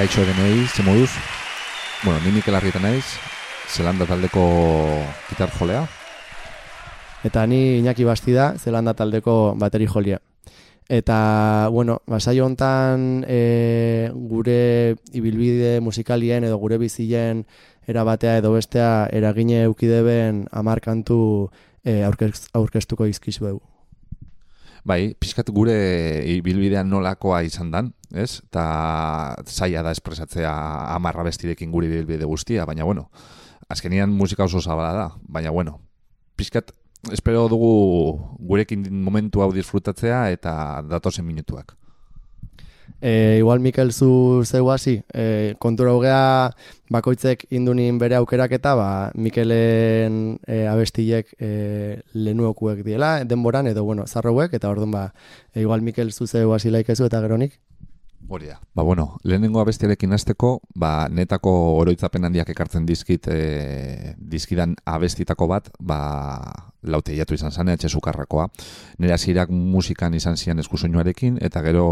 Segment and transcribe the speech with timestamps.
[0.00, 1.10] Kaixo denoi, ze moduz?
[2.04, 3.04] Bueno, ni Mikel Arrieta naiz,
[3.68, 4.40] Zelanda taldeko
[5.28, 5.82] gitar jolea.
[7.22, 10.22] Eta ni Iñaki Bastida, Zelanda taldeko bateri jolia.
[10.88, 17.44] Eta, bueno, basai hontan e, gure ibilbide musikalien edo gure bizien
[17.84, 21.50] erabatea edo bestea eragine eukideben amarkantu
[21.84, 23.66] e, aurkeztuko izkizu dugu.
[24.80, 25.76] Bai, pixkat gure
[26.24, 28.40] ibilbidean nolakoa izan dan, ez?
[28.44, 30.52] Eta zaila da espresatzea
[30.94, 33.10] amarra bestirekin guri ibilbide guztia, baina bueno,
[33.68, 35.80] azkenian musika oso zabala da, baina bueno,
[36.36, 36.72] pixkat
[37.12, 41.76] espero dugu gurekin momentu hau disfrutatzea eta datozen minutuak.
[43.00, 46.50] E, igual Mikel zu zeu hasi, e, kontura hogea
[46.92, 54.04] bakoitzek indunin bere aukerak eta ba, Mikelen e, abestilek e, lenuokuek diela, denboran edo bueno,
[54.06, 55.04] zarroek, eta orduan ba,
[55.54, 57.56] e, igual Mikel zu zeu hasi laikezu eta geronik?
[58.30, 58.60] Hori da.
[58.74, 61.50] Ba, bueno, lehenengo abestiarekin hasteko, ba, netako
[61.80, 65.98] oroitzapen handiak ekartzen dizkit, e, dizkidan abestitako bat, ba,
[66.86, 68.46] laute jatu izan zane, etxezukarrakoa.
[69.02, 71.88] Nire hasirak musikan izan zian eskusoinuarekin, eta gero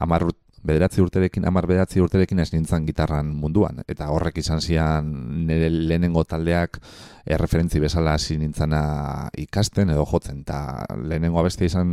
[0.00, 0.24] amar
[0.64, 3.84] bederatzi urterekin, amar bederatzi urterekin ez nintzen gitarran munduan.
[3.84, 5.12] Eta horrek izan zian
[5.44, 6.80] nire lehenengo taldeak
[7.28, 10.40] erreferentzi bezala hasi nintzana ikasten edo jotzen.
[10.48, 11.92] Eta lehenengo abeste izan,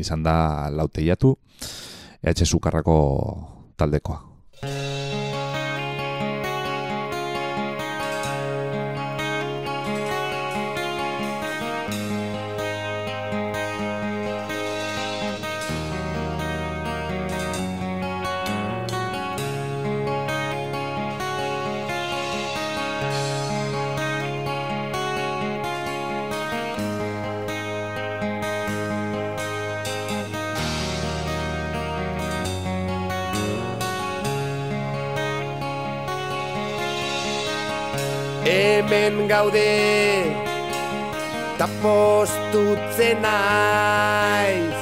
[0.00, 1.36] izan da lauteiatu,
[2.22, 2.96] EH Zukarrako
[3.76, 4.20] taldekoa.
[38.80, 40.24] Hemen gaude.
[41.58, 44.78] Ta postutzen naiz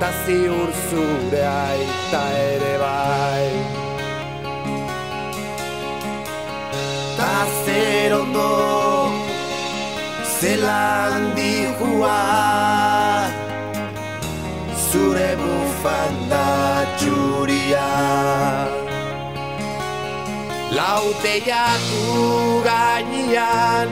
[0.00, 3.50] Ta ziur zure aita ere bai.
[7.18, 8.50] Ta zer ondo
[10.40, 12.18] Zelan dihua
[14.88, 16.46] Zure bufanda
[16.96, 18.69] txuriak
[20.70, 23.90] Laute jatu gainean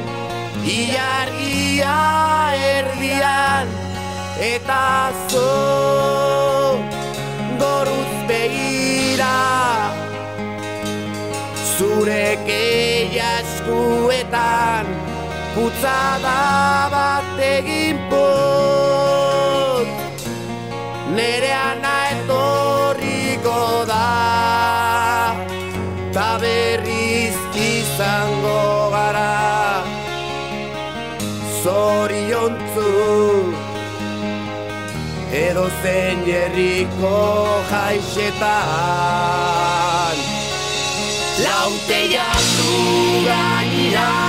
[0.63, 1.97] Iargia
[2.55, 3.67] erdian
[4.39, 6.79] Eta zo
[7.59, 9.35] Goruz begira.
[11.75, 14.95] Zure keia eskuetan
[15.59, 16.41] Putzada
[16.95, 18.78] bat egin pot
[35.83, 37.17] zen jerriko
[37.71, 38.49] jaixetan.
[41.45, 42.73] Laute jatu
[43.29, 44.28] gainean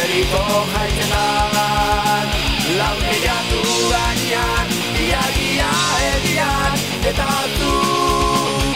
[0.00, 0.42] zein jeriko
[0.72, 2.26] jaitetan,
[2.78, 3.60] laute jatu
[3.90, 4.66] gainean,
[5.08, 5.72] iagia
[6.14, 6.74] edian,
[7.10, 7.74] eta zu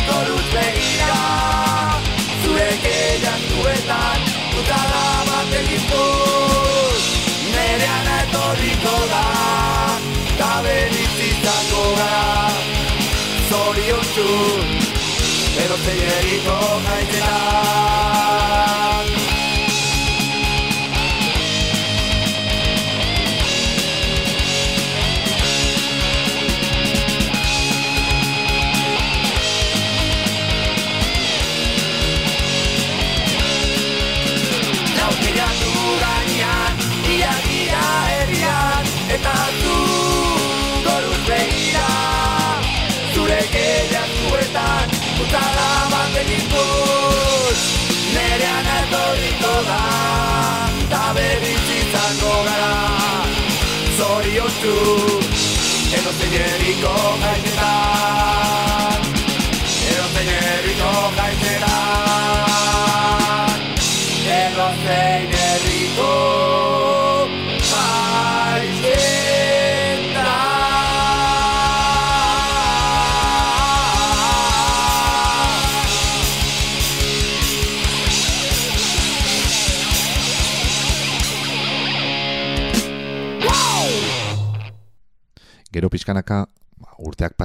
[0.09, 1.17] goruz begira.
[2.45, 4.21] Zure keia zuetan,
[4.53, 6.05] putada bat egizko,
[7.53, 9.27] nere ana etorriko da,
[10.39, 12.25] ta berriz izango gara.
[14.15, 14.29] du
[15.65, 16.57] Edo zeineriko
[16.87, 18.94] gaitetan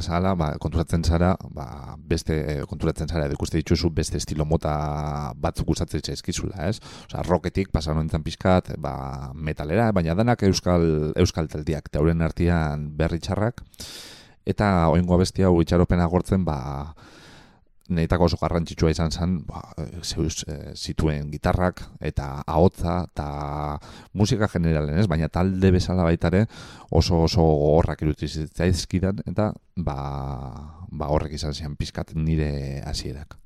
[0.09, 5.33] pasala, ba, konturatzen zara, ba, beste, eh, konturatzen zara, edo ikuste dituzu beste estilo mota
[5.37, 6.79] batzuk gustatzen zaizkizula, ez?
[7.05, 12.89] Osa, rocketik pasa nintzen pixkat, ba, metalera, baina danak euskal, euskal taldiak, eta hauren artean
[12.97, 13.61] berri txarrak,
[14.49, 16.95] eta oingoa bestia hau itxaropena gortzen, ba,
[17.89, 19.63] Neitako oso garrantzitsua izan zen, ba,
[20.03, 23.27] zeus e, zituen gitarrak eta ahotza eta
[24.13, 25.07] musika generalen, ez?
[25.09, 26.45] Baina talde bezala baitare
[26.89, 29.99] oso oso gogorrak irutu zitzaizkidan eta ba,
[30.91, 33.39] ba horrek izan zian pizkat nire hasierak.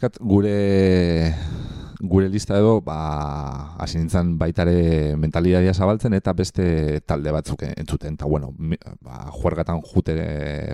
[0.00, 1.34] Pixkat gure
[2.00, 8.14] gure lista edo ba, hasi nintzen baitare mentalidadia zabaltzen eta beste talde batzuk entzuten.
[8.16, 8.54] Eta bueno,
[9.04, 10.14] ba, juergatan jute,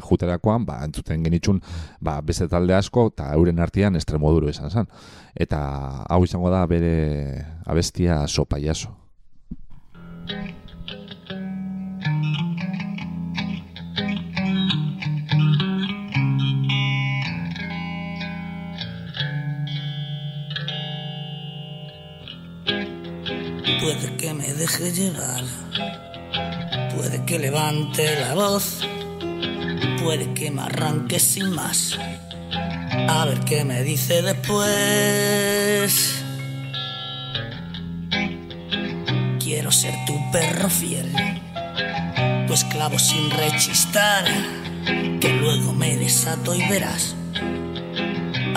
[0.06, 1.58] juterakoan ba, entzuten genitzun
[1.98, 4.86] ba, beste talde asko eta euren artean estremoduro izan zen.
[5.34, 5.58] Eta
[6.06, 8.62] hau izango da bere abestia sopa
[23.80, 25.44] Puede que me deje llevar,
[26.94, 28.80] puede que levante la voz,
[30.02, 31.98] puede que me arranque sin más.
[33.08, 34.66] A ver qué me dice después.
[39.38, 41.12] Quiero ser tu perro fiel,
[42.46, 44.24] tu esclavo sin rechistar,
[45.20, 47.14] que luego me desato y verás.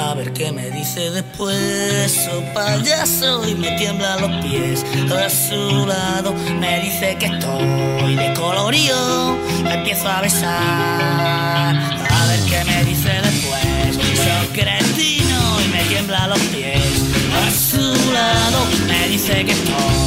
[0.01, 4.85] A ver qué me dice después, oh payaso, y me tiembla los pies.
[5.11, 11.75] A su lado me dice que estoy de colorío, la empiezo a besar.
[11.75, 17.03] A ver qué me dice después, soy cretino y me tiembla los pies.
[17.45, 19.98] A su lado me dice que estoy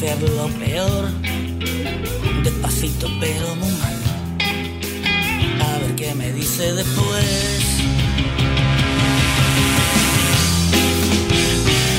[0.00, 1.10] cómo hacerlo peor.
[2.42, 3.96] Despacito pero muy mal.
[5.60, 7.60] A ver qué me dice después.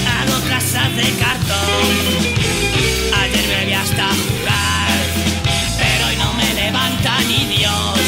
[0.07, 1.91] Hago casas de cartón.
[3.21, 4.91] Ayer bebí hasta jugar,
[5.77, 8.00] pero hoy no me levanta ni Dios.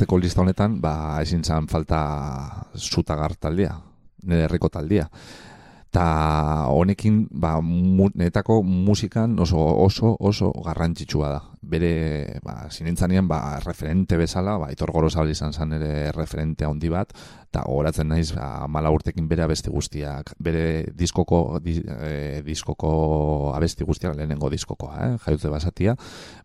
[0.00, 3.80] Jarraitzeko lista honetan, ba, ezin zan falta zutagar taldea,
[4.24, 5.08] nire herriko taldea.
[5.90, 11.40] Ta honekin, ba, mu, netako musikan oso oso oso garrantzitsua da.
[11.60, 17.12] Bere, ba, sinintzanean, ba, referente bezala, ba, Aitor Gorosabal izan zen ere referente handi bat,
[17.50, 22.90] eta horatzen naiz, ba, mala urtekin bere abesti guztiak, bere diskoko, di, eh, diskoko
[23.56, 25.96] abesti guztiak, lehenengo diskokoa, eh, jaiutze basatia,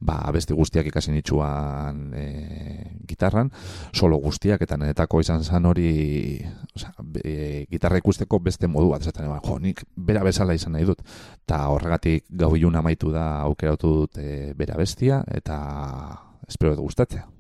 [0.02, 3.52] ba, abesti guztiak ikasi nitsuan eh, gitarran,
[3.94, 6.42] solo guztiak, eta netako izan zen hori,
[6.74, 10.90] osea, e, gitarra ikusteko beste modu bat, esaten, ba, jo, nik bera bezala izan nahi
[10.90, 11.06] dut,
[11.46, 15.62] eta horregatik gau ilun amaitu da aukeratu dut e, bera bestia, eta
[16.50, 17.35] espero dut gustatzea.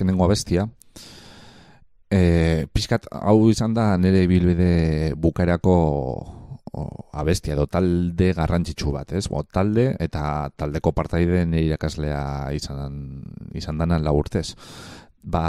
[0.00, 0.64] Azkenengo abestia,
[2.08, 5.74] e, pixkat hau izan da nire bilbide bukaerako
[6.72, 9.26] o, abestia edo talde garrantzitsu bat, ez?
[9.28, 12.24] Bo, talde eta taldeko partaide nire irakaslea
[12.56, 12.96] izan,
[13.52, 14.54] izan dana lau urtez.
[15.20, 15.44] Ba,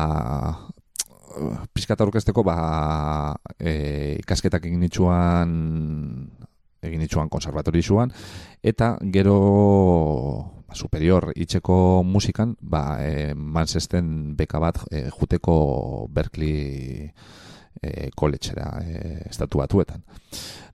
[1.71, 2.57] pixkat aurkezteko, ba,
[3.55, 5.55] e, ikasketak egin nitsuan
[6.81, 8.11] egin nitsuan konservatorisuan,
[8.65, 9.37] eta gero
[10.73, 17.11] superior itxeko musikan, ba, e, Manchesten beka bat e, juteko Berkeley
[17.81, 20.03] e, collegera e, estatu batuetan.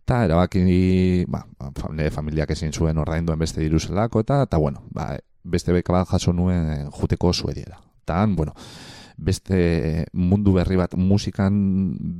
[0.08, 1.44] Eta erabaki, ba,
[1.92, 6.08] nire familiak ezin zuen ordainduen beste diru zelako, eta, eta bueno, ba, beste beka bat
[6.08, 7.82] jaso nuen juteko suediera.
[8.04, 8.54] Eta, han, bueno,
[9.18, 11.58] beste mundu berri bat, musikan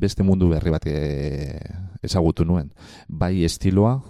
[0.02, 1.60] beste mundu berri bat e,
[2.04, 2.74] ezagutu nuen.
[3.08, 4.02] Bai estiloa,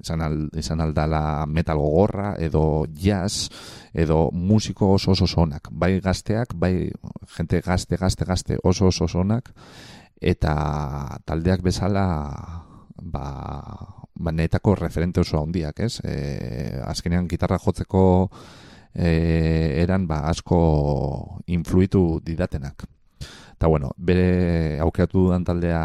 [0.00, 3.48] izan, al, izan aldala metal gogorra, edo jazz,
[3.92, 5.68] edo musiko oso oso oso onak.
[5.70, 6.90] Bai gazteak, bai
[7.36, 9.52] jente gazte, gazte, gazte oso oso oso onak,
[10.20, 10.54] eta
[11.26, 12.06] taldeak bezala
[13.02, 13.26] ba,
[14.14, 16.00] ba netako referente oso handiak, ez?
[16.04, 18.30] E, azkenean gitarra jotzeko
[18.94, 22.86] e, eran ba asko influitu didatenak.
[23.58, 25.82] Eta bueno, bere aukeratu dudan taldea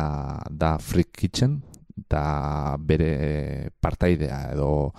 [0.49, 1.61] da Freak Kitchen,
[2.03, 4.93] eta bere partaidea edo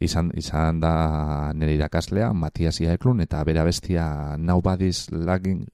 [0.00, 0.92] izan, izan da
[1.54, 5.66] nire irakaslea, Matias Iaeklun, eta bere abestia Nobody's Lagging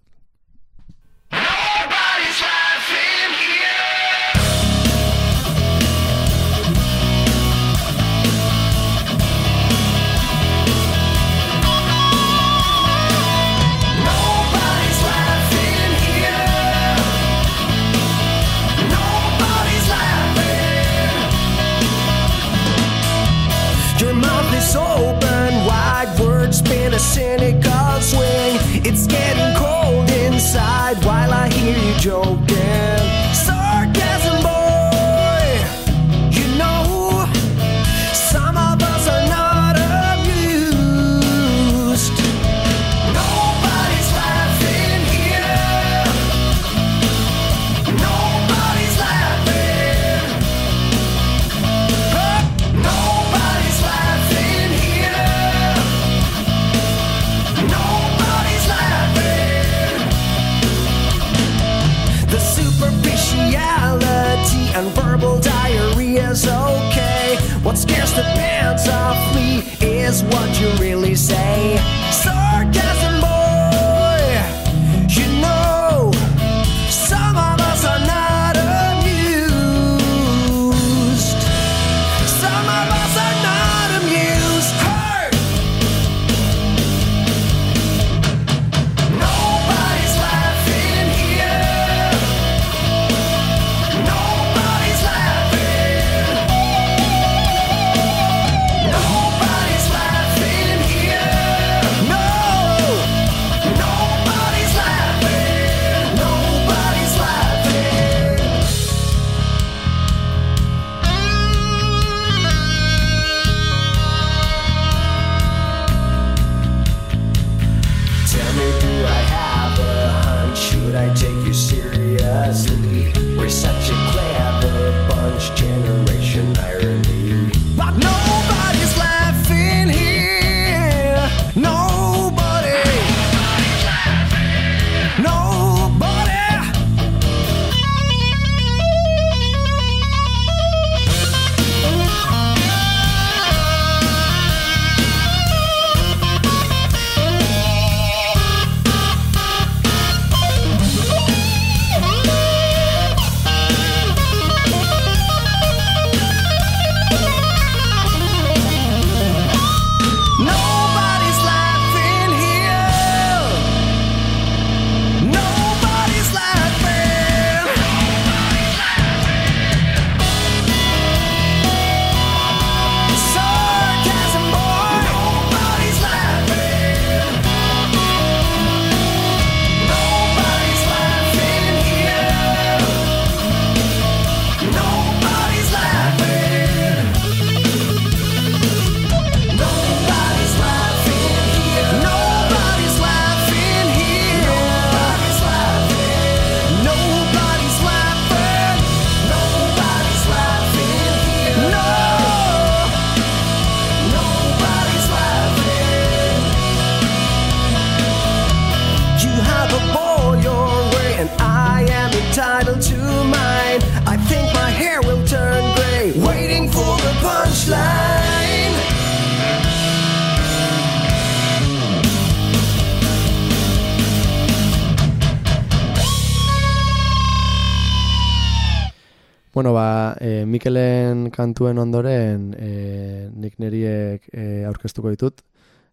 [231.55, 235.43] kantuen ondoren e, nik neriek e, aurkeztuko ditut.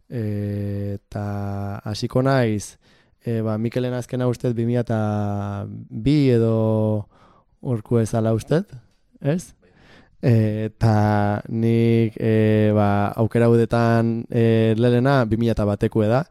[0.09, 2.77] E, eta hasiko naiz,
[3.21, 6.55] e, ba, Mikelen azkena ustez 2002 edo
[7.61, 8.65] urku ezala ustez,
[9.21, 9.53] ez?
[10.21, 16.25] Eta nik e, ba, aukera udetan e, lelena 2000 batekue da.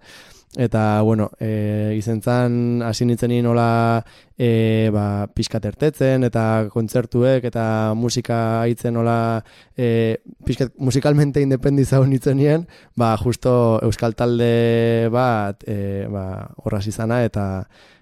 [0.59, 4.03] Eta, bueno, e, izentzan hasi nintzen nola
[4.35, 9.45] e, ba, pixkat ertetzen eta kontzertuek eta musika haitzen nola
[9.79, 12.67] e, pixkat musikalmente independizau nintzen nien,
[12.99, 17.47] ba, justo euskal talde bat e, ba, horraz izana eta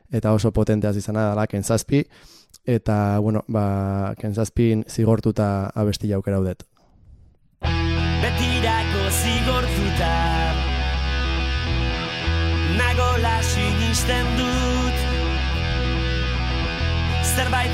[0.09, 2.01] eta oso potenteaz izana dela Kenzazpi
[2.65, 6.65] eta, bueno, ba, Kenzazpin zigortuta abesti jaukera udet.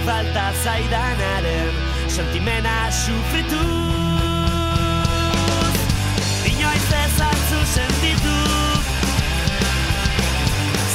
[0.04, 1.72] Falta zaidanaren
[2.08, 3.64] Sentimena sufritu
[6.50, 8.36] Inoiz ez altzu sentitu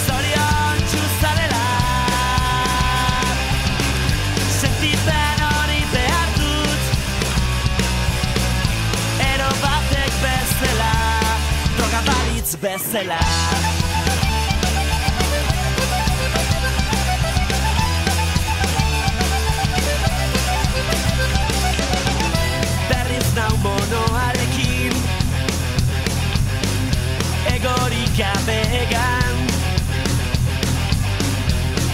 [0.06, 1.66] Zorion txuzarela.
[4.60, 6.84] Sentipen hori behar dut
[9.32, 10.94] Ero batek bezala
[11.76, 13.22] Droga balitz bezala
[28.20, 29.38] Egorik gabe egan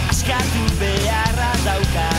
[0.09, 2.14] Askatu beharra daukat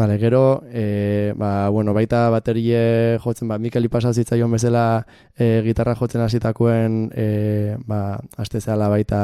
[0.00, 5.04] Vale, gero, e, ba, bueno, baita baterie jotzen, ba, Mikel ipasa zitzaion bezala
[5.36, 9.20] e, gitarra jotzen hasitakoen e, ba, aste zehala baita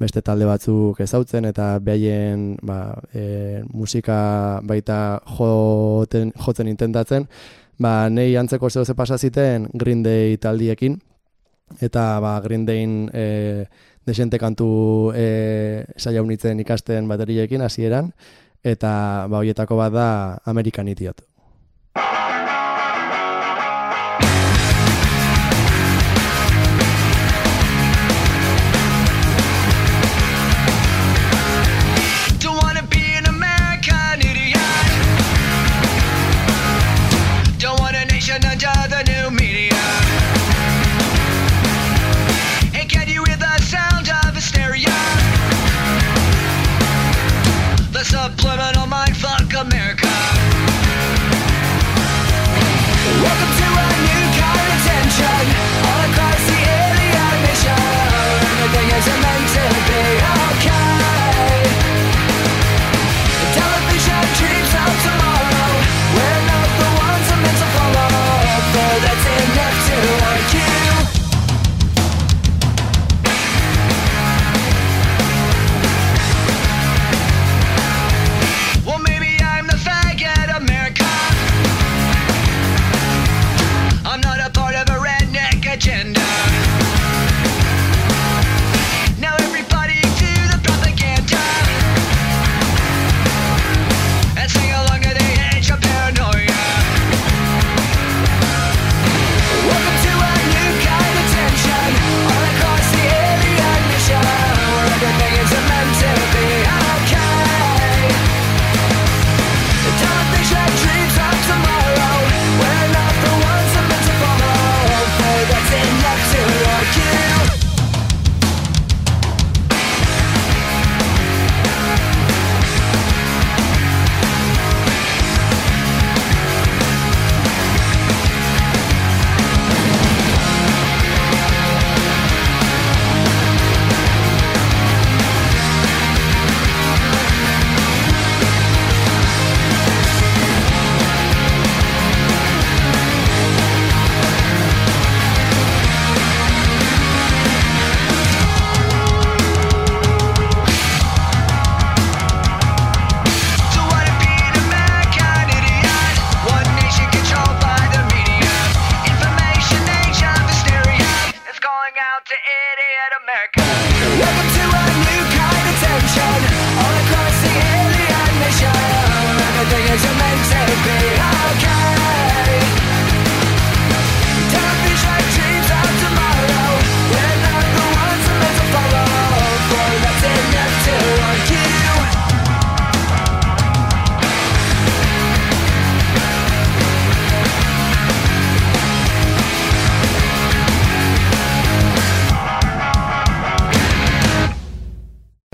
[0.00, 7.28] beste talde batzuk ezautzen eta behaien ba, e, musika baita joten, jotzen intentatzen,
[7.76, 10.96] ba, nei antzeko zehose pasa ziten Green Day taldiekin,
[11.84, 13.28] eta ba, Green Dayn e,
[14.08, 18.14] desente kantu e, saia unitzen ikasten bateriekin hasieran,
[18.62, 20.06] eta ba, hoietako bat da
[20.44, 21.20] American Idiot.
[21.20, 21.37] Don't wanna be an American idiot.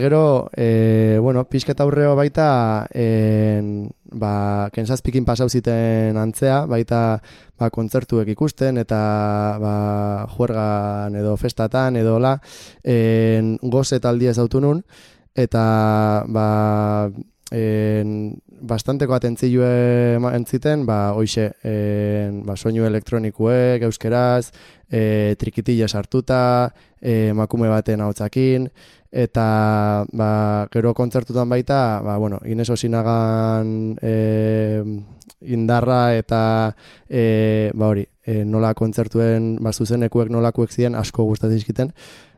[0.04, 6.98] Gero, e, bueno, pixket aurreo baita, en, ba, kentzazpikin pasau ziten antzea, baita
[7.56, 8.98] ba, kontzertuek ikusten, eta
[9.62, 9.72] ba,
[10.34, 12.34] juergan edo festatan edo la,
[12.84, 14.84] en, goze taldi ez dautu nun,
[15.32, 15.64] eta
[16.28, 16.48] ba,
[17.56, 18.10] en,
[18.60, 24.50] bastanteko atentzioe entziten, ba, hoxe, en, ba, soinu elektronikuek, euskeraz,
[24.84, 28.68] e, trikitilla sartuta, e, makume baten ahotsakin,
[29.14, 34.82] eta ba, gero kontzertutan baita, ba, bueno, Ines Osinagan e,
[35.46, 36.74] indarra eta
[37.08, 41.92] e, ba hori, e, nola kontzertuen ba, zuzenekuek nolakuek ziren asko gustatzen zizkiten,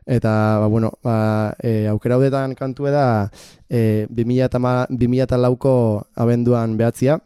[0.05, 2.19] eta ba, bueno, ba, e, aukera
[2.55, 3.31] kantu da
[3.69, 7.17] e, 2008ko abenduan behatzia,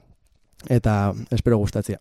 [0.69, 1.99] eta espero gustatzea.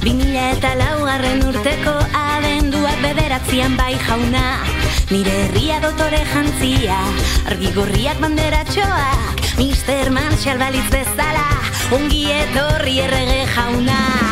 [0.00, 4.64] Pasazana Bi mila eta laugarren urteko abenduak bederatzian bai jauna.
[5.10, 6.98] Nire herria dotore jantzia,
[7.46, 11.48] argi gorriak banderatxoak Mister Marshall balitz bezala,
[11.92, 14.29] ongi etorri errege jauna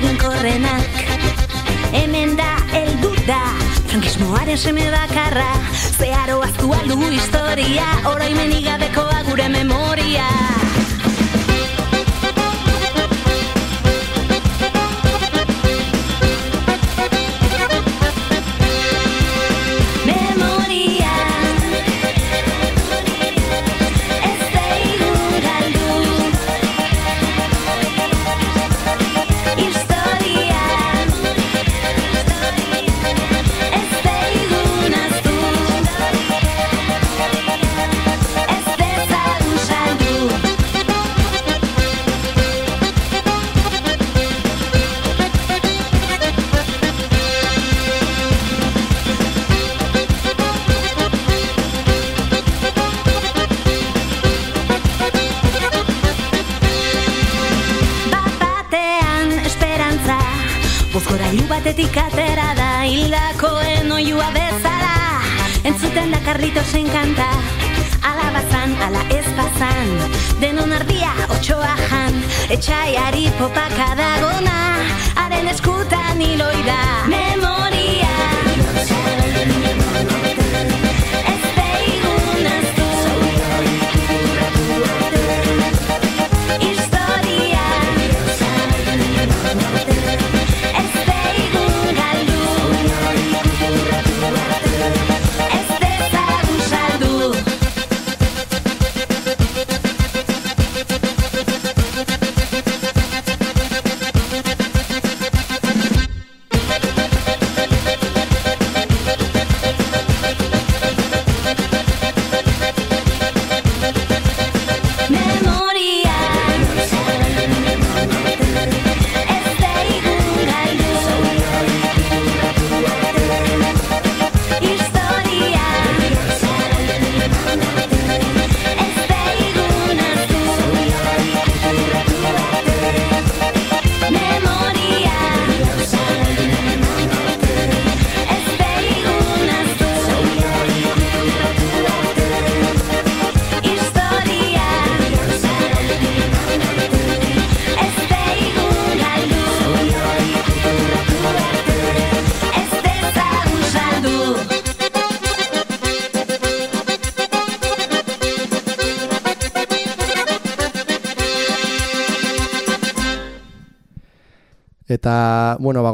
[0.00, 0.82] eraginkorrenak
[1.92, 3.40] Hemen da, eldu da,
[3.90, 5.50] frankismoaren seme bakarra
[5.98, 10.49] Zeharo aztu aldu historia, oroimenik gabekoa gure Memoria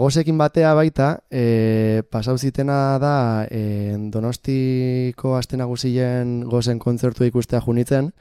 [0.06, 8.12] Gozekin batea baita, e, pasau zitena da e, Donostiko aste nagusien gozen kontzertu ikustea junitzen,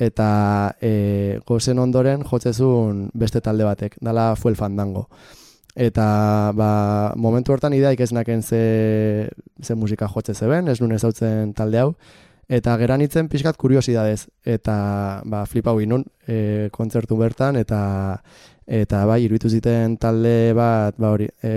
[0.00, 0.28] eta
[0.80, 5.10] e, gozen ondoren jotzezun beste talde batek, dala Fuel Fandango.
[5.76, 6.06] Eta
[6.56, 6.70] ba,
[7.20, 9.28] momentu hortan ideaik ez naken ze,
[9.60, 11.90] ze musika jotze zeben, ez nun ezautzen talde hau,
[12.48, 18.22] eta geranitzen pixkat kuriosidadez, eta ba, flipa hau inun e, kontzertu bertan, eta
[18.66, 21.52] eta bai, iruditu ziten talde bat, ba hori, e,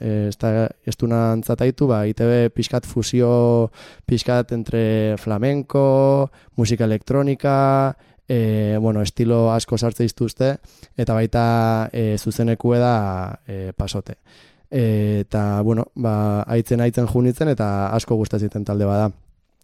[0.00, 3.70] e, ez du nantzataitu, ba, ITB pixkat fusio,
[4.06, 7.94] pixkat entre flamenko, musika elektronika,
[8.28, 10.56] e, bueno, estilo asko sartze dituzte
[10.96, 14.18] eta baita e, zuzenekue da e, pasote.
[14.70, 19.10] E, eta, bueno, ba, aitzen aitzen junitzen eta asko gustatzen talde bada.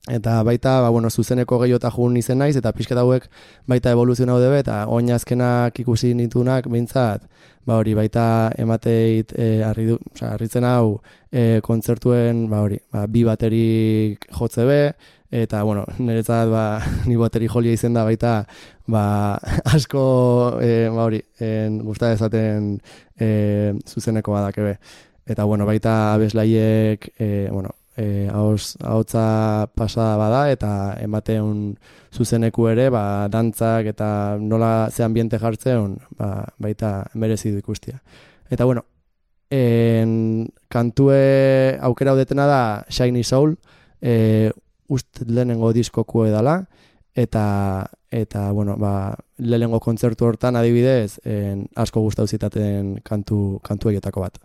[0.05, 3.25] Eta baita, ba, bueno, zuzeneko gehiota jun izen naiz, eta pixket hauek
[3.67, 7.23] baita evoluzionau debe, eta oin azkenak ikusi nitunak, behintzat,
[7.65, 8.25] ba hori, baita
[8.61, 10.99] emateit, e, arri du, oza, arritzen hau,
[11.33, 14.77] e, kontzertuen, ba hori, ba, bi baterik jotze be,
[15.33, 16.65] eta, bueno, niretzat, ba,
[17.09, 18.35] ni bateri jolia izen da baita,
[18.85, 19.07] ba,
[19.73, 20.05] asko,
[20.61, 22.75] e, ba hori, en, gusta ezaten
[23.17, 24.77] e, zuzeneko badake be.
[25.25, 30.71] Eta, bueno, baita abeslaiek, e, bueno, e, hauz, hautza pasada bada eta
[31.03, 31.77] emateun
[32.15, 38.01] zuzeneku ere ba, dantzak eta nola ze ambiente jartzeun ba, baita merezi du ikustia.
[38.51, 38.85] Eta bueno,
[39.51, 43.57] en, kantue aukera udetena da Shiny Soul,
[44.01, 44.51] e,
[44.89, 46.65] uste lehenengo diskokue dala,
[47.15, 54.27] eta eta bueno, ba, lehenengo kontzertu hortan adibidez en, asko gustau zitaten kantu, kantu horietako
[54.27, 54.39] bat.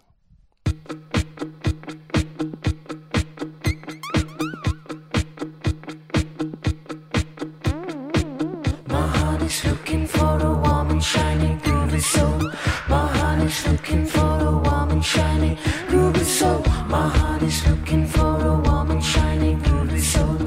[13.80, 15.56] Looking for a warm and shiny
[15.88, 16.62] groovy soul.
[16.90, 20.38] My heart is looking for a warm and shiny groovy soul.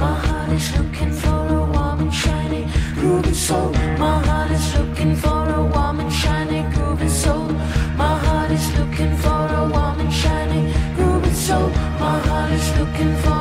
[0.00, 2.64] My heart is looking for a warm and shiny
[2.98, 3.72] groovy soul.
[3.98, 7.48] My heart is looking for a warm and shiny groovy soul.
[8.02, 11.68] My heart is looking for a warm and shiny groovy soul.
[12.00, 13.37] My heart is looking for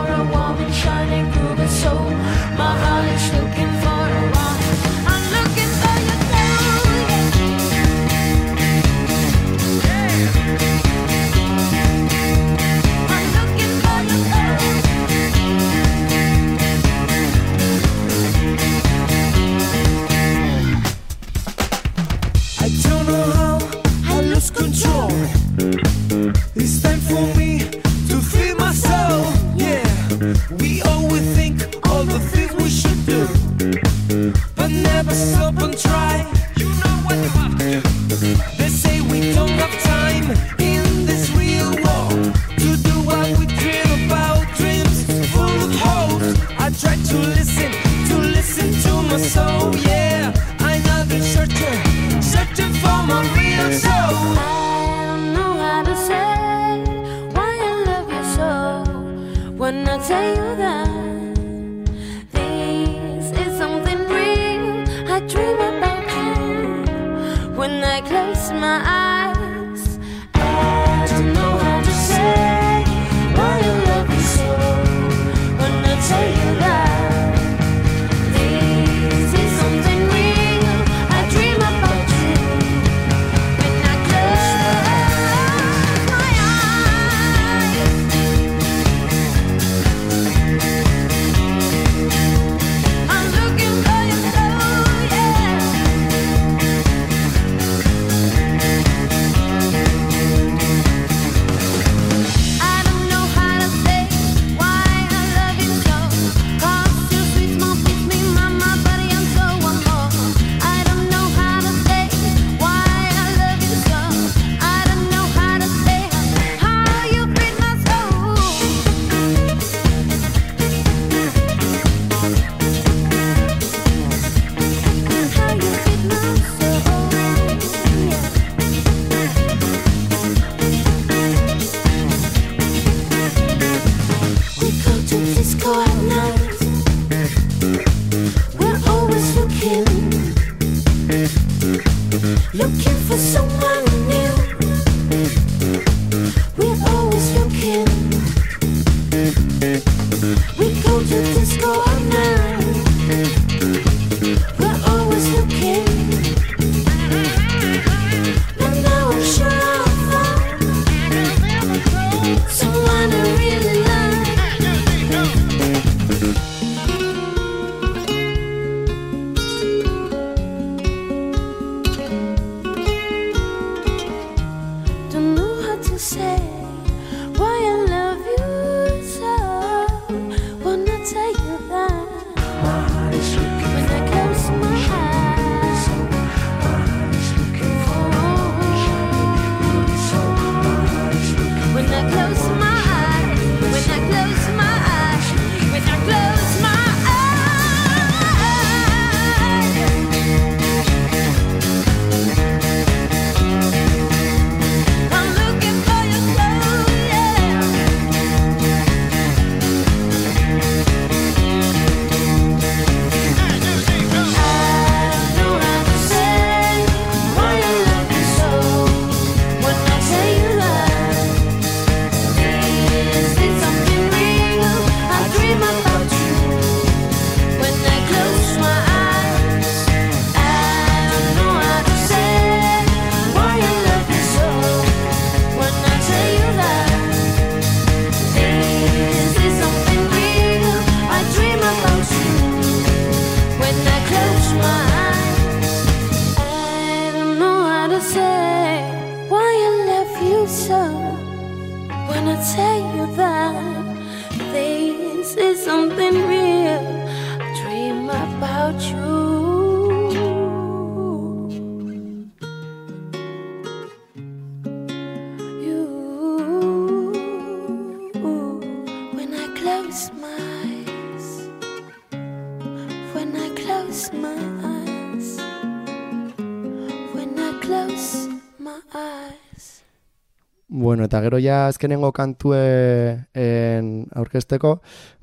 [281.17, 284.75] eta gero ja azkenengo kantue en aurkezteko,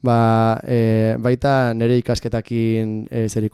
[0.02, 3.46] ba, e, baita nire ikasketakin e, zer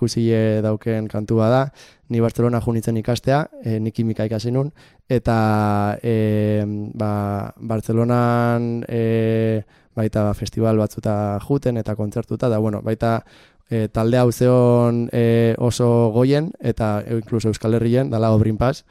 [0.63, 1.71] dauken kantua da,
[2.09, 4.73] ni Barcelona junitzen ikastea, e, nik kimika ikasi nun,
[5.09, 6.65] eta e,
[6.95, 9.63] ba, Barcelonan e,
[9.95, 12.59] baita ba, festival batzuta juten eta kontzertuta, da.
[12.59, 13.21] Bueno, baita
[13.69, 18.87] e, talde hau zeon e, oso goien, eta e, inkluso Euskal Herrien, dala Obrin Pass,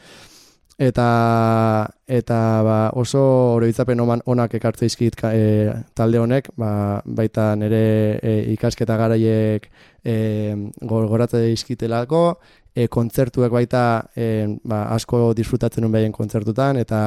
[0.79, 3.21] eta eta ba, oso
[3.57, 9.67] oroitzapen onak ekartze dizkit ka- e, talde honek, ba, baita nire e, ikasketa garaiek
[10.03, 10.15] e,
[10.81, 12.23] gogoratze dizkitelako,
[12.73, 13.83] e, kontzertuek baita
[14.15, 17.01] e, ba, asko disfrutatzen nuen behaien kontzertutan, eta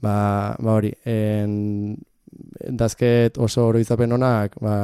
[0.00, 0.14] ba,
[0.62, 1.98] ba hori, en,
[2.70, 4.76] dazket oso oroitzapen onak, ba,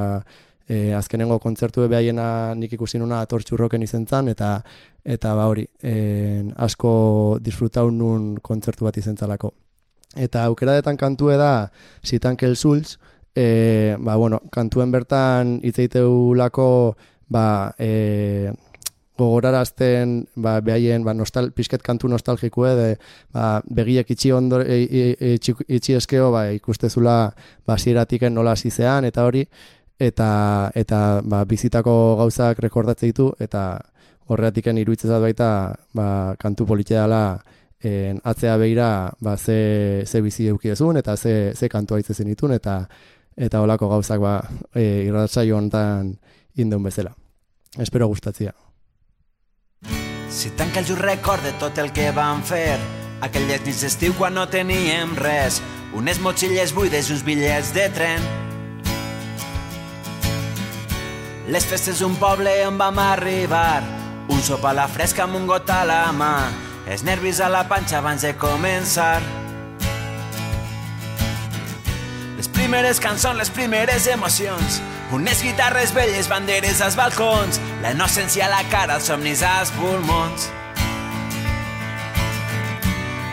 [0.68, 4.56] e, azkenengo kontzertu behaiena nik ikusi nuna atortxurroken izen zan, eta
[5.04, 9.52] eta ba hori, en, asko disfrutau nun kontzertu bat izen zalako.
[10.14, 11.70] Eta aukeradetan kantue da
[12.02, 12.96] Sitan Kel Sulz,
[13.34, 16.68] e, ba, bueno, kantuen bertan hitzeiteulako
[17.28, 18.52] ba, e,
[19.18, 22.88] gogorarazten ba, behaien ba, nostal, pixket kantu nostalgikue, de,
[23.34, 27.18] ba, begiek itxi, ondo, e, e, e, itxi, itxi eskeo ba, ikustezula
[27.66, 29.44] ba, zieratiken nola hasi zean, eta hori,
[30.05, 33.64] eta, eta ba, bizitako gauzak rekordatzen ditu, eta
[34.28, 35.48] horreatiken iruditzen zait baita
[35.96, 36.07] ba,
[36.40, 37.40] kantu politia dela
[37.84, 38.88] en, atzea begira
[39.20, 42.84] ba, ze, ze bizi eukidezun, eta ze, ze kantu haitzezen ditun, eta
[43.36, 44.38] eta holako gauzak ba,
[44.74, 46.14] e, irratsaio honetan
[46.57, 47.14] indun bezala.
[47.78, 48.55] Espero gustatzia.
[50.30, 52.78] Si tanca el record de tot el que vam fer
[53.22, 55.61] aquelles nits d'estiu quan no teníem res
[55.94, 58.22] unes motxilles buides i uns bitllets de tren
[61.47, 63.82] les festes d'un poble on vam arribar.
[64.28, 66.34] Un sopar a la fresca amb un got a la mà.
[66.88, 69.20] Els nervis a la panxa abans de començar.
[72.36, 74.80] Les primeres cançons, les primeres emocions.
[75.12, 80.49] Unes guitarres velles, banderes als balcons, la innocència a la cara, els somnis als pulmons.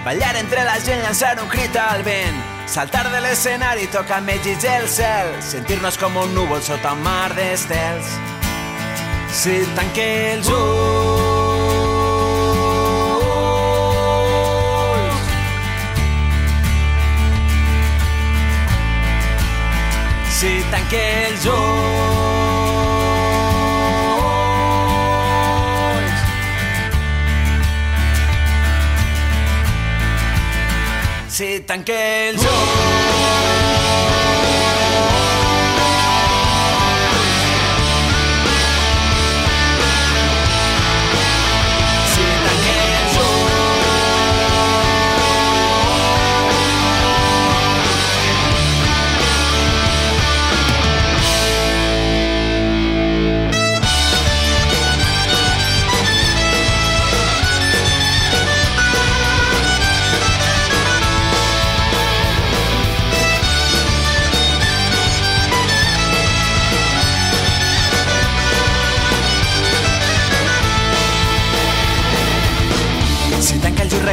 [0.06, 2.38] Ballar entre la gent, llançar un crit al vent,
[2.72, 8.16] saltar de l'escenari, tocar llits el cel, sentir-nos com un núvol sota un mar d'estels.
[9.42, 11.32] Si tanque els ulls
[20.42, 22.31] si tanque els ulls.
[31.42, 32.91] necesitan que el.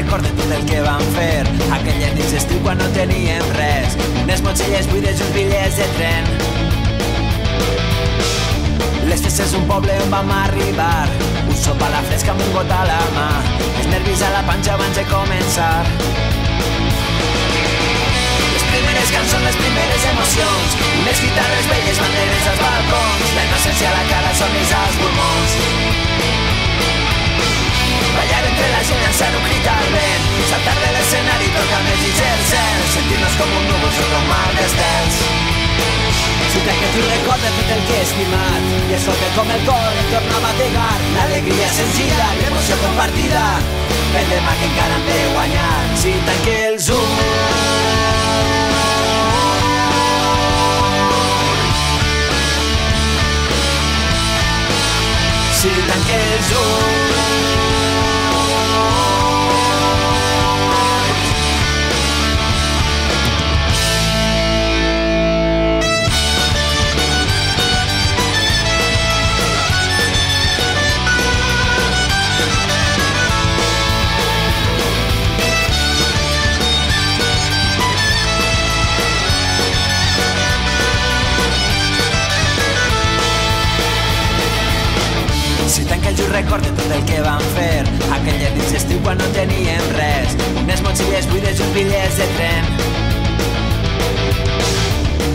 [0.02, 1.46] Tanca el just record de tot el que vam fer.
[1.72, 3.96] Aquelles nits d'estiu quan no teníem res.
[4.22, 6.24] Unes motxilles buides i uns bitllets de tren.
[9.08, 11.08] Les festes d'un poble on vam arribar.
[11.48, 13.28] Un sopar a la fresca amb un got a la mà.
[13.78, 15.74] Els nervis a la panxa abans de començar.
[18.54, 20.78] Les primeres cançons, les primeres emocions.
[21.02, 23.34] Unes guitarres velles, banderes als balcons.
[23.34, 25.58] La innocència a la cara, somnis als pulmons
[28.58, 30.24] Entre la gent, llançar un crit al vent.
[30.50, 34.48] Saltar de l'escenari, tocar més i el cel Sentir-nos com un núvol sota un mar
[34.56, 35.18] d'estels.
[36.58, 40.08] Te que tu recorda tot el que he estimat I escolta com el cor em
[40.10, 40.96] torna a bategar.
[41.14, 43.44] L'alegria senzilla, l'emoció compartida.
[44.18, 45.78] El demà que encara hem de guanyar.
[46.02, 47.22] Si tanque els ulls.
[55.62, 57.17] Si tanque els ulls
[86.42, 87.82] record de tot el que vam fer.
[88.14, 90.36] Aquelles nits d'estiu quan no teníem res.
[90.62, 92.68] Unes motxilles buides i uns bitllets de tren.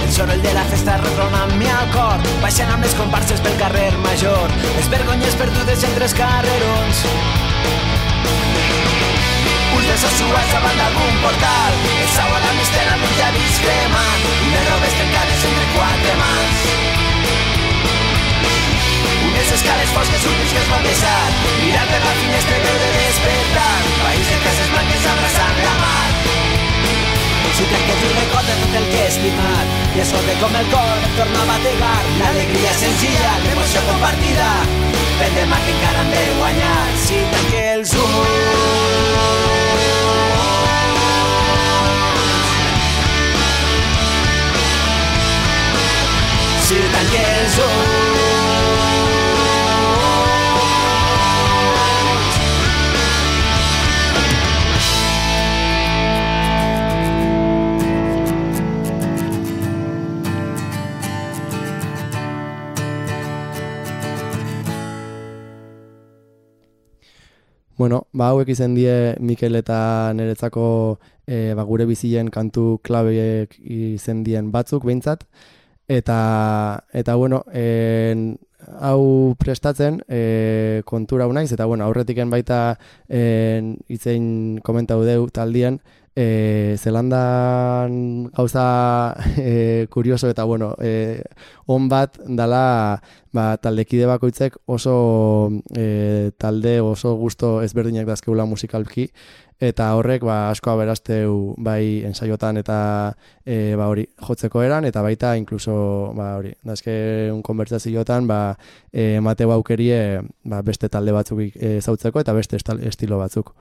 [0.05, 3.57] El soroll de la festa retrona amb mi al cor Baixant amb les comparses pel
[3.59, 4.53] carrer major.
[4.77, 7.03] Les vergonyes perdudes entre els carrerons.
[9.73, 11.81] Uns dels assuats davant d'algun portal.
[11.97, 17.12] El sau a mistera els llavis cremant Unes robes trencades entre quatre mans
[19.53, 21.19] escales fosques, ulls que es van besar
[21.61, 23.73] Mirar per la finestra i veure despertar.
[24.01, 26.07] País de cases blanques abraçant la mar.
[27.53, 31.05] Si trenques el record de tot el que he estimat I escolta com el cor
[31.05, 31.99] em torna a bategar.
[32.17, 34.49] L'alegria senzilla, l'emoció compartida.
[35.21, 36.83] Pel demà que encara hem de guanyar.
[37.05, 38.21] Si tanque els ulls.
[46.69, 47.92] Si tanque els ulls
[67.83, 70.65] Bueno, ba, hauek izen die Mikel eta niretzako
[71.27, 75.25] e, ba, gure bizien kantu klabeek izen dien batzuk behintzat.
[75.91, 76.19] Eta,
[76.95, 78.37] eta bueno, en,
[78.79, 82.77] hau prestatzen e, kontura hau naiz, eta bueno, aurretiken baita
[83.09, 85.81] en, itzein komentau deu taldian,
[86.15, 91.23] e, Zelandan gauza e, kurioso eta bueno, e,
[91.65, 93.01] on bat dala
[93.33, 99.09] ba, taldekide bakoitzek oso e, talde oso gusto ezberdinak dazkeula musikalki
[99.63, 102.77] eta horrek ba, asko aberasteu bai ensaiotan eta
[103.45, 108.41] e, ba, hori jotzeko eran eta baita inkluso ba, hori dazke un konbertsazioetan ba,
[108.91, 113.55] e, emateu aukerie ba, beste talde batzuk e, zautzeko eta beste estilo batzuk.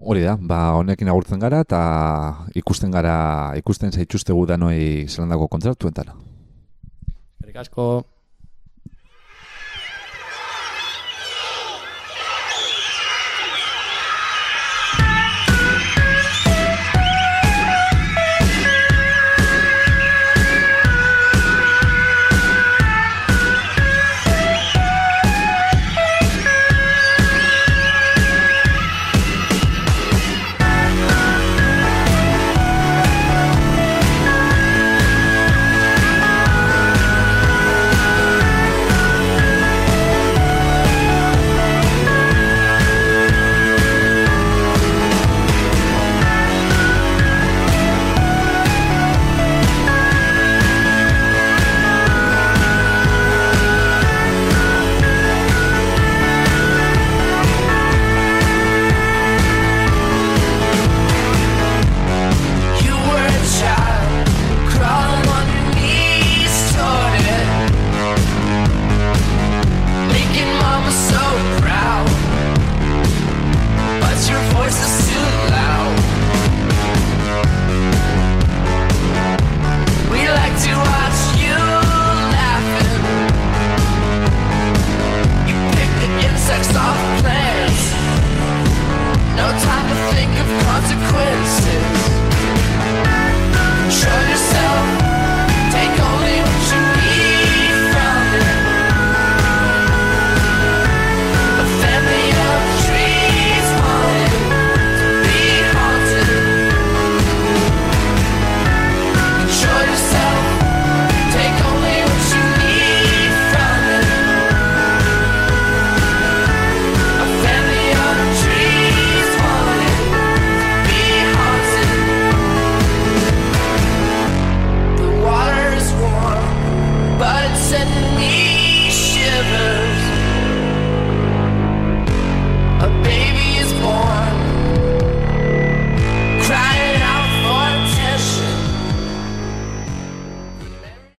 [0.00, 1.80] Hori da, ba, honekin agurtzen gara eta
[2.54, 3.16] ikusten gara,
[3.56, 6.12] ikusten zaituztegu danoi zelandako kontzertuetan.
[7.40, 7.86] Eskerrik asko.